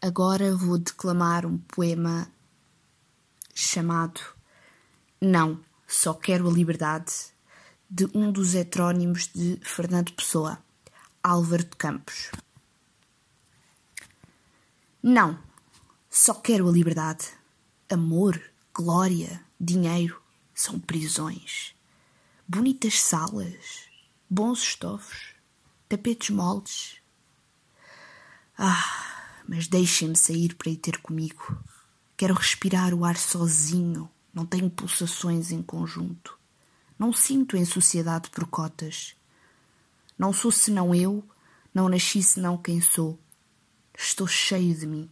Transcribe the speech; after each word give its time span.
Agora 0.00 0.54
vou 0.54 0.78
declamar 0.78 1.44
um 1.44 1.58
poema 1.58 2.30
chamado 3.52 4.20
Não, 5.20 5.60
só 5.88 6.14
quero 6.14 6.48
a 6.48 6.52
liberdade, 6.52 7.12
de 7.90 8.08
um 8.14 8.30
dos 8.30 8.54
heterónimos 8.54 9.28
de 9.34 9.58
Fernando 9.60 10.12
Pessoa, 10.12 10.62
Álvaro 11.20 11.64
de 11.64 11.76
Campos. 11.76 12.30
Não, 15.02 15.36
só 16.08 16.34
quero 16.34 16.68
a 16.68 16.72
liberdade. 16.72 17.26
Amor, 17.90 18.40
glória, 18.72 19.44
dinheiro 19.60 20.22
são 20.54 20.78
prisões. 20.78 21.74
Bonitas 22.46 23.00
salas, 23.00 23.88
bons 24.30 24.62
estofos, 24.62 25.34
tapetes 25.88 26.30
moldes. 26.30 26.98
Ah, 28.56 29.17
mas 29.48 29.66
deixem-me 29.66 30.14
sair 30.14 30.54
para 30.54 30.70
ir 30.70 30.76
ter 30.76 30.98
comigo. 30.98 31.58
Quero 32.18 32.34
respirar 32.34 32.92
o 32.92 33.02
ar 33.02 33.16
sozinho, 33.16 34.10
não 34.34 34.44
tenho 34.44 34.68
pulsações 34.68 35.50
em 35.50 35.62
conjunto. 35.62 36.38
Não 36.98 37.14
sinto 37.14 37.56
em 37.56 37.64
sociedade 37.64 38.28
por 38.28 38.46
cotas. 38.46 39.16
Não 40.18 40.32
sou 40.32 40.50
senão 40.50 40.94
eu, 40.94 41.24
não 41.72 41.88
nasci 41.88 42.22
senão 42.22 42.58
quem 42.58 42.80
sou. 42.80 43.18
Estou 43.96 44.26
cheio 44.26 44.74
de 44.74 44.86
mim. 44.86 45.08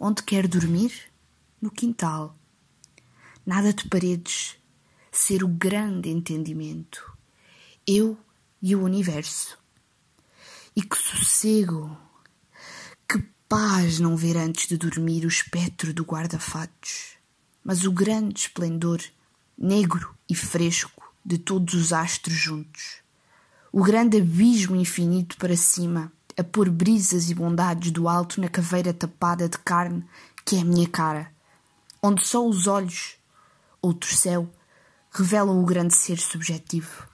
Onde 0.00 0.22
quero 0.22 0.48
dormir? 0.48 0.92
No 1.60 1.70
quintal. 1.70 2.34
Nada 3.44 3.72
de 3.74 3.86
paredes. 3.88 4.56
Ser 5.12 5.44
o 5.44 5.48
grande 5.48 6.08
entendimento. 6.08 7.12
Eu 7.86 8.18
e 8.62 8.74
o 8.74 8.82
universo. 8.82 9.58
E 10.74 10.82
que 10.82 10.96
sossego, 10.96 11.96
paz 13.48 13.98
não 13.98 14.16
ver 14.16 14.36
antes 14.36 14.66
de 14.66 14.76
dormir 14.76 15.24
o 15.24 15.28
espectro 15.28 15.92
do 15.92 16.04
guarda-fatos, 16.04 17.16
mas 17.62 17.84
o 17.84 17.92
grande 17.92 18.40
esplendor, 18.40 19.00
negro 19.56 20.14
e 20.28 20.34
fresco, 20.34 21.02
de 21.24 21.38
todos 21.38 21.74
os 21.74 21.92
astros 21.92 22.34
juntos. 22.34 22.96
O 23.72 23.82
grande 23.82 24.18
abismo 24.18 24.76
infinito 24.76 25.36
para 25.36 25.56
cima, 25.56 26.12
a 26.38 26.44
pôr 26.44 26.70
brisas 26.70 27.30
e 27.30 27.34
bondades 27.34 27.90
do 27.90 28.08
alto 28.08 28.40
na 28.40 28.48
caveira 28.48 28.92
tapada 28.92 29.48
de 29.48 29.58
carne 29.58 30.04
que 30.44 30.56
é 30.56 30.60
a 30.60 30.64
minha 30.64 30.88
cara, 30.88 31.32
onde 32.02 32.26
só 32.26 32.46
os 32.46 32.66
olhos, 32.66 33.16
outro 33.80 34.14
céu, 34.14 34.52
revelam 35.10 35.62
o 35.62 35.64
grande 35.64 35.94
ser 35.94 36.18
subjetivo. 36.18 37.08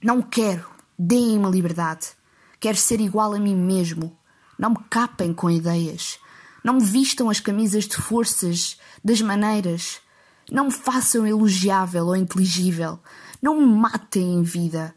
Não 0.00 0.22
quero, 0.22 0.70
deem-me 0.96 1.50
liberdade. 1.50 2.10
Quero 2.60 2.76
ser 2.76 3.00
igual 3.00 3.34
a 3.34 3.40
mim 3.40 3.56
mesmo, 3.56 4.16
não 4.58 4.70
me 4.70 4.78
capem 4.90 5.34
com 5.34 5.50
ideias. 5.50 6.18
Não 6.64 6.74
me 6.74 6.84
vistam 6.84 7.30
as 7.30 7.40
camisas 7.40 7.84
de 7.84 7.96
forças, 7.96 8.78
das 9.04 9.20
maneiras. 9.20 10.00
Não 10.50 10.66
me 10.66 10.72
façam 10.72 11.26
elogiável 11.26 12.06
ou 12.06 12.16
inteligível. 12.16 12.98
Não 13.40 13.60
me 13.60 13.66
matem 13.66 14.34
em 14.34 14.42
vida. 14.42 14.94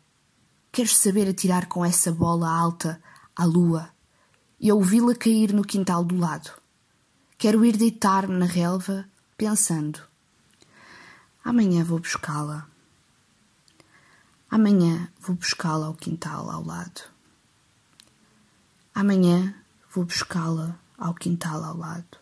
Quero 0.71 0.89
saber 0.89 1.27
atirar 1.30 1.67
com 1.67 1.83
essa 1.83 2.11
bola 2.11 2.49
alta 2.49 3.02
à 3.35 3.45
lua 3.45 3.89
e 4.59 4.71
ouvi-la 4.71 5.15
cair 5.15 5.53
no 5.53 5.63
quintal 5.63 6.03
do 6.03 6.17
lado. 6.17 6.52
Quero 7.37 7.63
ir 7.63 7.77
deitar-me 7.77 8.37
na 8.37 8.45
relva 8.45 9.05
pensando. 9.37 9.99
Amanhã 11.43 11.83
vou 11.83 11.99
buscá-la. 11.99 12.67
Amanhã 14.52 15.09
vou 15.21 15.35
buscá-la 15.35 15.87
ao 15.87 15.93
quintal 15.93 16.49
ao 16.49 16.63
lado. 16.63 17.02
Amanhã 19.02 19.55
vou 19.89 20.03
buscá-la 20.03 20.78
ao 20.97 21.14
quintal 21.14 21.64
ao 21.64 21.78
lado. 21.78 22.17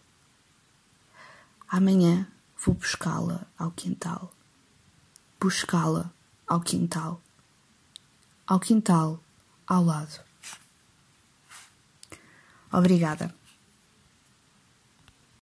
Amanhã 1.67 2.27
vou 2.63 2.75
buscá-la 2.75 3.47
ao 3.57 3.71
quintal. 3.71 4.31
Buscá-la 5.39 6.13
ao 6.45 6.61
quintal. 6.61 7.19
Ao 8.45 8.59
quintal 8.59 9.19
ao 9.65 9.83
lado. 9.83 10.23
Obrigada. 12.71 13.33